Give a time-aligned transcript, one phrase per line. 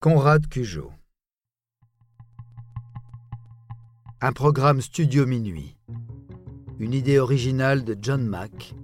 [0.00, 0.92] Conrad Cujo
[4.20, 5.76] Un programme Studio Minuit.
[6.78, 8.76] Une idée originale de John Mack.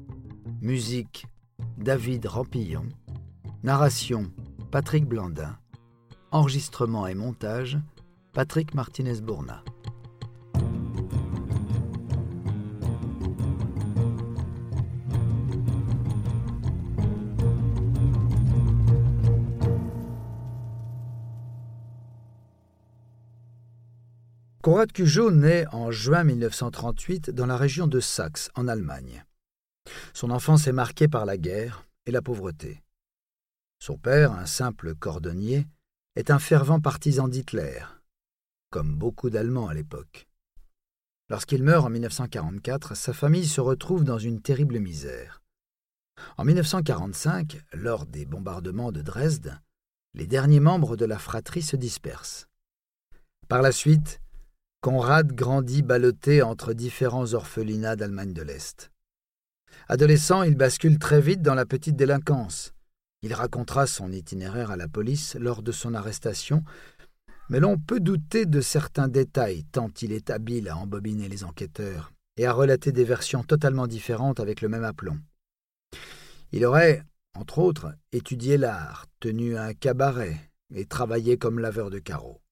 [0.60, 1.28] Musique
[1.78, 2.88] David Rampillon.
[3.62, 4.32] Narration
[4.72, 5.56] Patrick Blandin.
[6.32, 7.78] Enregistrement et montage
[8.32, 9.62] Patrick Martinez-Bourna.
[24.64, 29.26] Conrad Cujo naît en juin 1938 dans la région de Saxe, en Allemagne.
[30.14, 32.82] Son enfance est marquée par la guerre et la pauvreté.
[33.78, 35.66] Son père, un simple cordonnier,
[36.16, 37.82] est un fervent partisan d'Hitler,
[38.70, 40.26] comme beaucoup d'Allemands à l'époque.
[41.28, 45.42] Lorsqu'il meurt en 1944, sa famille se retrouve dans une terrible misère.
[46.38, 49.60] En 1945, lors des bombardements de Dresde,
[50.14, 52.48] les derniers membres de la fratrie se dispersent.
[53.46, 54.22] Par la suite,
[54.84, 58.90] Conrad grandit ballotté entre différents orphelinats d'Allemagne de l'Est.
[59.88, 62.74] Adolescent, il bascule très vite dans la petite délinquance.
[63.22, 66.64] Il racontera son itinéraire à la police lors de son arrestation,
[67.48, 72.12] mais l'on peut douter de certains détails tant il est habile à embobiner les enquêteurs
[72.36, 75.18] et à relater des versions totalement différentes avec le même aplomb.
[76.52, 77.02] Il aurait,
[77.34, 80.38] entre autres, étudié l'art, tenu un cabaret
[80.74, 82.43] et travaillé comme laveur de carreaux.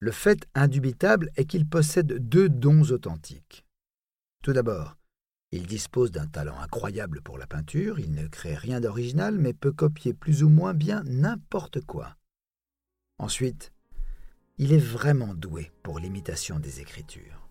[0.00, 3.64] Le fait indubitable est qu'il possède deux dons authentiques.
[4.42, 4.96] Tout d'abord,
[5.52, 9.72] il dispose d'un talent incroyable pour la peinture, il ne crée rien d'original mais peut
[9.72, 12.16] copier plus ou moins bien n'importe quoi.
[13.18, 13.72] Ensuite,
[14.58, 17.43] il est vraiment doué pour l'imitation des écritures.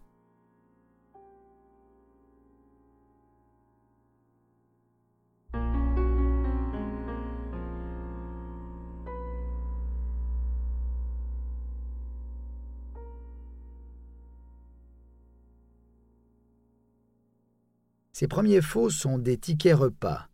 [18.13, 20.29] Ses premiers faux sont des tickets repas,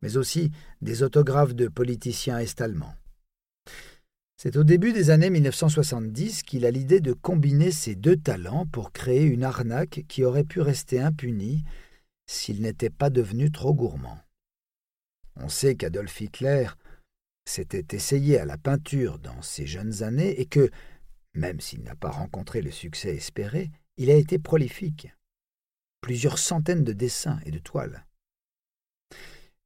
[0.00, 2.94] mais aussi des autographes de politiciens est-allemands.
[4.36, 8.92] C'est au début des années 1970 qu'il a l'idée de combiner ces deux talents pour
[8.92, 11.64] créer une arnaque qui aurait pu rester impunie
[12.26, 14.18] s'il n'était pas devenu trop gourmand.
[15.34, 16.68] On sait qu'Adolf Hitler
[17.44, 20.70] s'était essayé à la peinture dans ses jeunes années et que,
[21.34, 25.08] même s'il n'a pas rencontré le succès espéré, il a été prolifique
[26.06, 28.06] plusieurs centaines de dessins et de toiles.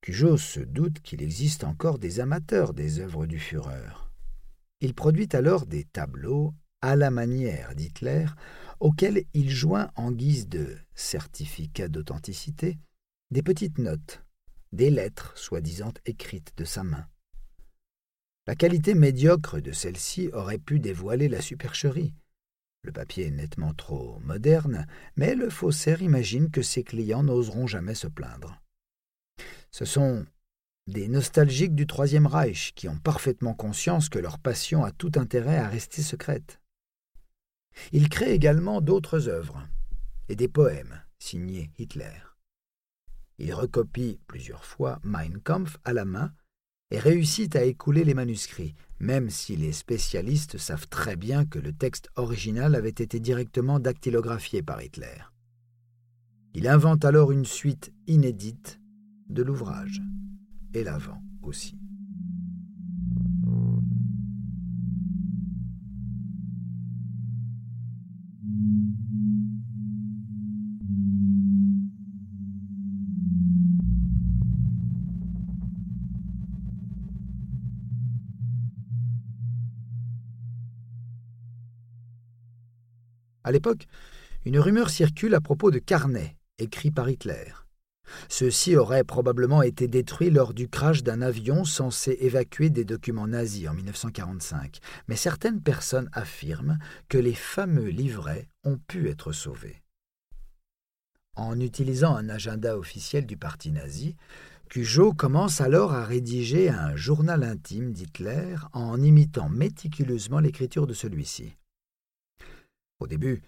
[0.01, 3.93] Cujo se doute qu'il existe encore des amateurs des œuvres du Führer.
[4.81, 8.25] Il produit alors des tableaux à la manière d'Hitler,
[8.81, 12.79] auxquels il joint en guise de certificat d'authenticité
[13.31, 14.25] des petites notes,
[14.73, 17.07] des lettres soi-disant écrites de sa main.
[18.47, 22.15] La qualité médiocre de celle-ci aurait pu dévoiler la supercherie,
[22.83, 24.87] le papier est nettement trop moderne,
[25.17, 28.61] mais le faussaire imagine que ses clients n'oseront jamais se plaindre.
[29.71, 30.27] Ce sont
[30.87, 35.59] des nostalgiques du Troisième Reich qui ont parfaitement conscience que leur passion a tout intérêt
[35.59, 36.61] à rester secrète.
[37.93, 39.63] Il crée également d'autres œuvres
[40.29, 42.19] et des poèmes signés Hitler.
[43.39, 46.33] Il recopie plusieurs fois Mein Kampf à la main
[46.91, 51.73] et réussit à écouler les manuscrits, même si les spécialistes savent très bien que le
[51.73, 55.19] texte original avait été directement dactylographié par Hitler.
[56.55, 58.81] Il invente alors une suite inédite
[59.29, 60.03] de l'ouvrage,
[60.75, 61.77] et l'avant aussi.
[83.51, 83.89] À l'époque,
[84.45, 87.53] une rumeur circule à propos de carnets écrits par Hitler.
[88.29, 93.69] Ceux-ci auraient probablement été détruits lors du crash d'un avion censé évacuer des documents nazis
[93.69, 94.79] en 1945,
[95.09, 96.79] mais certaines personnes affirment
[97.09, 99.83] que les fameux livrets ont pu être sauvés.
[101.35, 104.15] En utilisant un agenda officiel du parti nazi,
[104.69, 111.57] Cujo commence alors à rédiger un journal intime d'Hitler en imitant méticuleusement l'écriture de celui-ci.
[113.01, 113.43] Au début,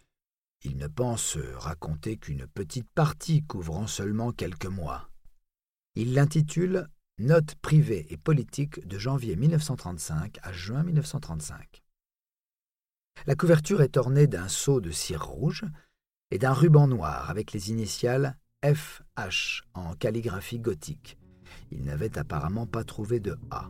[0.65, 5.09] il ne pense raconter qu'une petite partie couvrant seulement quelques mois.
[5.95, 6.89] Il l'intitule
[7.19, 11.83] Notes privées et politiques de janvier 1935 à juin 1935.
[13.27, 15.65] La couverture est ornée d'un sceau de cire rouge
[16.31, 21.19] et d'un ruban noir avec les initiales FH en calligraphie gothique.
[21.71, 23.69] Il n'avait apparemment pas trouvé de A.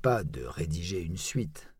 [0.00, 1.72] pas de rédiger une suite.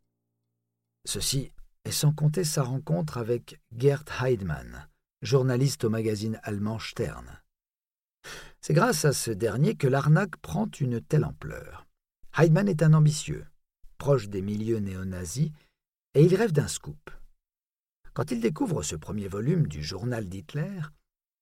[1.04, 1.52] Ceci
[1.84, 4.88] est sans compter sa rencontre avec Gerd Heidmann,
[5.22, 7.40] journaliste au magazine allemand Stern.
[8.60, 11.86] C'est grâce à ce dernier que l'arnaque prend une telle ampleur.
[12.36, 13.46] Heidmann est un ambitieux,
[13.98, 15.50] proche des milieux néo-nazis,
[16.14, 17.10] et il rêve d'un scoop.
[18.12, 20.80] Quand il découvre ce premier volume du journal d'Hitler,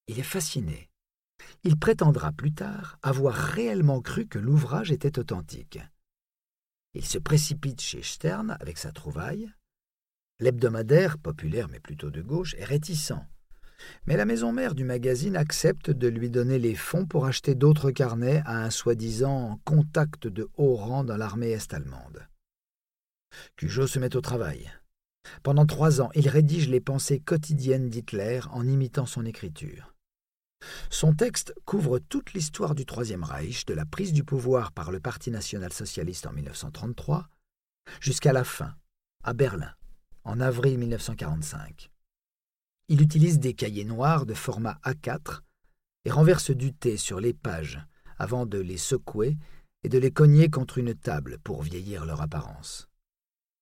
[0.09, 0.91] il est fasciné.
[1.65, 5.79] Il prétendra plus tard avoir réellement cru que l'ouvrage était authentique.
[6.95, 9.51] Il se précipite chez Stern avec sa trouvaille.
[10.41, 13.15] L'hebdomadaire, populaire mais plutôt de gauche, est réticent.
[14.07, 17.91] Mais la maison mère du magazine accepte de lui donner les fonds pour acheter d'autres
[17.91, 22.29] carnets à un soi-disant contact de haut rang dans l'armée est-allemande.
[23.57, 24.71] Cujo se met au travail.
[25.43, 29.92] Pendant trois ans, il rédige les pensées quotidiennes d'Hitler en imitant son écriture.
[30.91, 35.01] Son texte couvre toute l'histoire du Troisième Reich, de la prise du pouvoir par le
[35.01, 37.29] Parti national-socialiste en 1933
[38.01, 38.75] jusqu'à la fin,
[39.25, 39.73] à Berlin,
[40.25, 41.91] en avril 1945.
[42.89, 45.41] Il utilise des cahiers noirs de format A4
[46.05, 47.81] et renverse du thé sur les pages
[48.19, 49.37] avant de les secouer
[49.83, 52.89] et de les cogner contre une table pour vieillir leur apparence.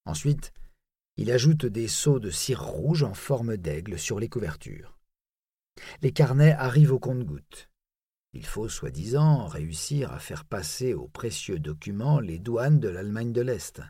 [0.04, 0.52] Ensuite,
[1.16, 4.99] il ajoute des seaux de cire rouge en forme d'aigle sur les couvertures.
[6.02, 7.68] Les carnets arrivent au compte-gouttes.
[8.32, 13.40] Il faut, soi-disant, réussir à faire passer aux précieux documents les douanes de l'Allemagne de
[13.40, 13.82] l'Est.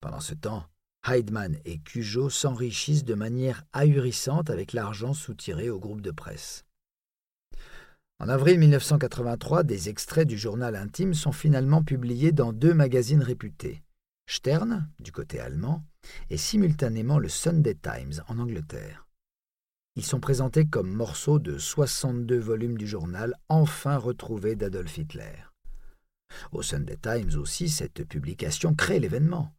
[0.00, 0.66] Pendant ce temps,
[1.06, 6.64] Heidmann et Cujo s'enrichissent de manière ahurissante avec l'argent soutiré au groupe de presse.
[8.18, 13.82] En avril 1983, des extraits du journal intime sont finalement publiés dans deux magazines réputés,
[14.26, 15.84] Stern, du côté allemand,
[16.30, 19.03] et simultanément le Sunday Times en Angleterre.
[19.96, 25.36] Ils sont présentés comme morceaux de 62 volumes du journal enfin retrouvés d'Adolf Hitler.
[26.50, 29.54] Au Sunday Times aussi, cette publication crée l'événement.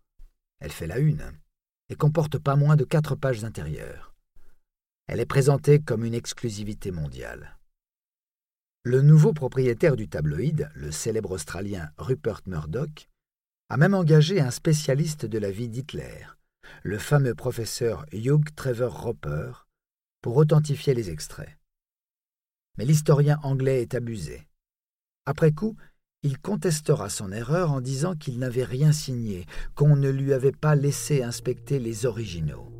[0.60, 1.32] Elle fait la une
[1.90, 4.14] et comporte pas moins de quatre pages intérieures.
[5.08, 7.58] Elle est présentée comme une exclusivité mondiale.
[8.84, 13.08] Le nouveau propriétaire du tabloïd, le célèbre Australien Rupert Murdoch,
[13.70, 16.26] a même engagé un spécialiste de la vie d'Hitler,
[16.84, 19.65] le fameux professeur Hugh Trevor Roper,
[20.26, 21.56] pour authentifier les extraits.
[22.80, 24.48] Mais l'historien anglais est abusé.
[25.28, 25.76] Après coup,
[26.24, 29.46] il contestera son erreur en disant qu'il n'avait rien signé,
[29.76, 32.75] qu'on ne lui avait pas laissé inspecter les originaux.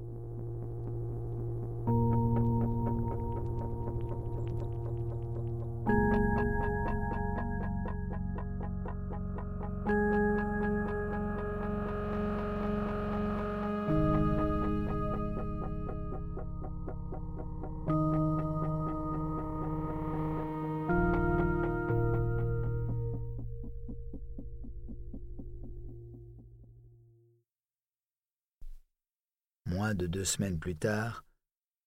[29.96, 31.24] De deux semaines plus tard,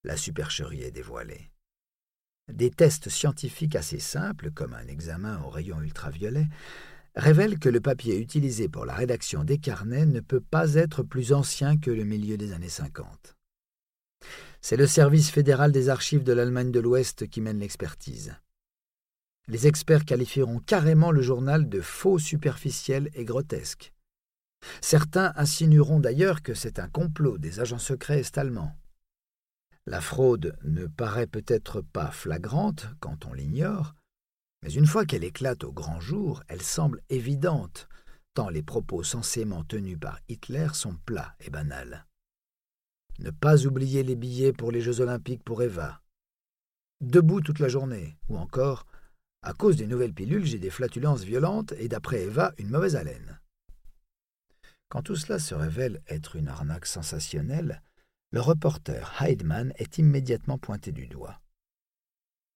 [0.05, 1.51] la supercherie est dévoilée.
[2.53, 6.47] Des tests scientifiques assez simples, comme un examen au rayon ultraviolet,
[7.15, 11.33] révèlent que le papier utilisé pour la rédaction des carnets ne peut pas être plus
[11.33, 13.37] ancien que le milieu des années 50.
[14.61, 18.35] C'est le service fédéral des archives de l'Allemagne de l'Ouest qui mène l'expertise.
[19.47, 23.93] Les experts qualifieront carrément le journal de faux superficiel et grotesque.
[24.81, 28.77] Certains insinueront d'ailleurs que c'est un complot des agents secrets est-allemands.
[29.87, 33.95] La fraude ne paraît peut-être pas flagrante quand on l'ignore,
[34.63, 37.89] mais une fois qu'elle éclate au grand jour, elle semble évidente,
[38.35, 42.07] tant les propos censément tenus par Hitler sont plats et banals.
[43.21, 46.03] Ne pas oublier les billets pour les Jeux olympiques pour Eva.
[47.01, 48.87] Debout toute la journée, ou encore,
[49.43, 53.38] à cause des nouvelles pilules, j'ai des flatulences violentes et d'après Eva, une mauvaise haleine.
[54.89, 57.83] Quand tout cela se révèle être une arnaque sensationnelle,
[58.31, 61.41] le reporter Heidmann est immédiatement pointé du doigt.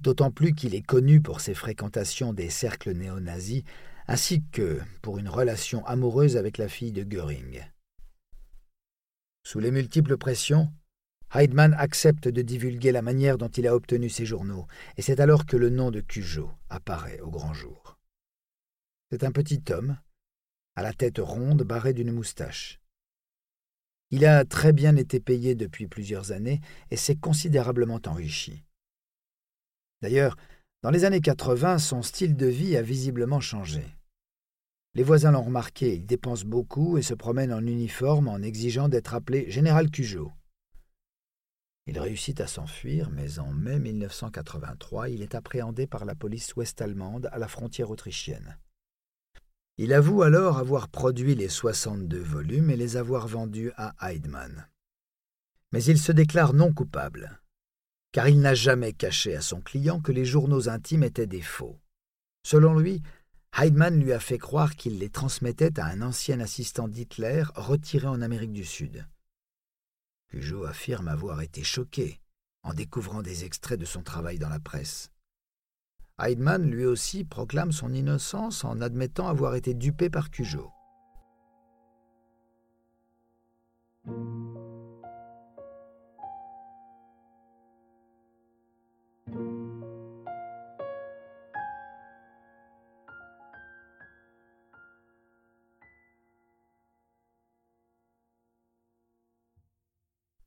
[0.01, 3.63] D'autant plus qu'il est connu pour ses fréquentations des cercles néo-nazis,
[4.09, 7.63] ainsi que pour une relation amoureuse avec la fille de Göring.
[9.45, 10.73] Sous les multiples pressions,
[11.35, 15.47] Heidmann accepte de divulguer la manière dont il a obtenu ses journaux, et c'est alors
[15.47, 17.99] que le nom de Cujo apparaît au grand jour.
[19.11, 19.99] C'est un petit homme,
[20.77, 22.81] à la tête ronde barrée d'une moustache.
[24.11, 26.61] Il a très bien été payé depuis plusieurs années
[26.91, 28.63] et s'est considérablement enrichi.
[30.03, 30.37] D'ailleurs,
[30.83, 33.85] dans les années 80, son style de vie a visiblement changé.
[34.95, 39.15] Les voisins l'ont remarqué, il dépense beaucoup et se promène en uniforme en exigeant d'être
[39.15, 40.31] appelé Général Cujo.
[41.87, 47.29] Il réussit à s'enfuir, mais en mai 1983, il est appréhendé par la police ouest-allemande
[47.33, 48.59] à la frontière autrichienne.
[49.83, 54.69] Il avoue alors avoir produit les 62 volumes et les avoir vendus à Heidman.
[55.73, 57.41] Mais il se déclare non coupable,
[58.13, 61.81] car il n'a jamais caché à son client que les journaux intimes étaient des faux.
[62.47, 63.03] Selon lui,
[63.59, 68.23] Heidman lui a fait croire qu'il les transmettait à un ancien assistant d'Hitler retiré en
[68.23, 69.05] Amérique du Sud.
[70.29, 72.21] Cujo affirme avoir été choqué
[72.63, 75.11] en découvrant des extraits de son travail dans la presse.
[76.23, 80.71] Heidman, lui aussi, proclame son innocence en admettant avoir été dupé par Cujo.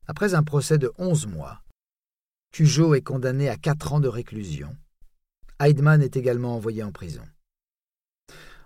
[0.08, 1.62] Après un procès de onze mois,
[2.54, 4.78] Cujo est condamné à quatre ans de réclusion
[5.60, 7.24] Heidman est également envoyé en prison.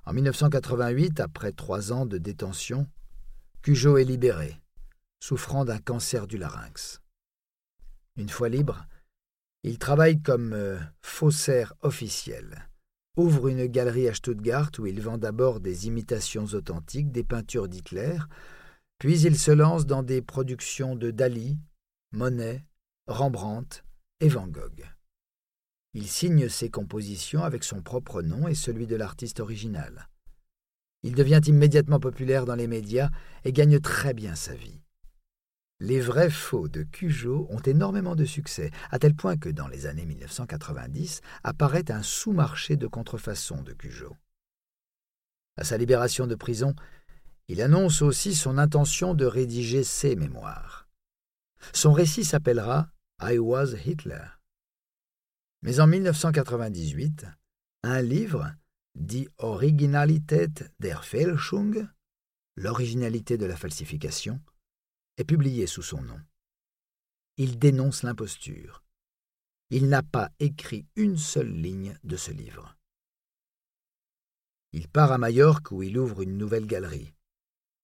[0.06, 2.88] En 1988, après trois ans de détention,
[3.62, 4.60] Cujo est libéré,
[5.20, 7.00] souffrant d'un cancer du larynx.
[8.16, 8.88] Une fois libre,
[9.64, 12.68] il travaille comme euh, faussaire officiel,
[13.18, 18.18] ouvre une galerie à Stuttgart où il vend d'abord des imitations authentiques des peintures d'Hitler,
[18.98, 21.60] puis il se lance dans des productions de Dali,
[22.14, 22.66] Monet,
[23.08, 23.84] Rembrandt
[24.22, 24.86] et Van Gogh.
[25.94, 30.08] Il signe ses compositions avec son propre nom et celui de l'artiste original.
[31.02, 33.10] Il devient immédiatement populaire dans les médias
[33.44, 34.82] et gagne très bien sa vie.
[35.80, 39.86] Les vrais faux de Cujo ont énormément de succès, à tel point que dans les
[39.86, 44.16] années 1990 apparaît un sous-marché de contrefaçon de Cujo.
[45.56, 46.76] À sa libération de prison,
[47.48, 50.88] il annonce aussi son intention de rédiger ses mémoires.
[51.74, 52.90] Son récit s'appellera
[53.22, 54.39] I Was Hitler.
[55.62, 57.26] Mais en 1998,
[57.84, 58.54] un livre,
[58.96, 61.88] dit Originalität der Fälschung,
[62.56, 64.42] l'originalité de la falsification,
[65.18, 66.20] est publié sous son nom.
[67.38, 68.84] Il dénonce l'imposture.
[69.70, 72.78] Il n'a pas écrit une seule ligne de ce livre.
[74.72, 77.14] Il part à Majorque où il ouvre une nouvelle galerie.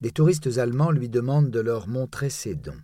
[0.01, 2.81] Des touristes allemands lui demandent de leur montrer ses dons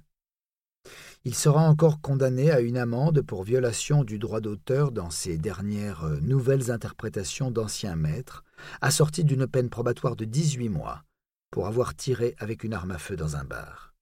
[1.24, 6.04] il sera encore condamné à une amende pour violation du droit d'auteur dans ses dernières
[6.04, 8.44] euh, nouvelles interprétations d'anciens maîtres,
[8.82, 11.04] assorti d'une peine probatoire de 18 mois
[11.52, 13.94] pour avoir tiré avec une arme à feu dans un bar.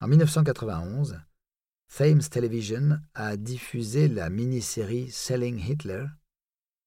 [0.00, 1.20] En 1991,
[1.94, 6.06] Thames Television a diffusé la mini-série Selling Hitler.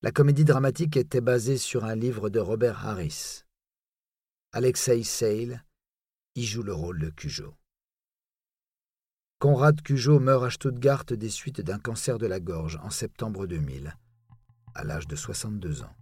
[0.02, 3.44] La comédie dramatique était basée sur un livre de Robert Harris.
[4.54, 5.64] Alexei Sale
[6.36, 7.54] y joue le rôle de Cujo.
[9.40, 13.96] Conrad Cujo meurt à Stuttgart des suites d'un cancer de la gorge en septembre 2000,
[14.74, 15.94] à l'âge de 62 ans.